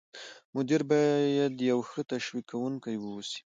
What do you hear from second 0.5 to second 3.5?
مدیر باید یو ښه تشویق کوونکی واوسي.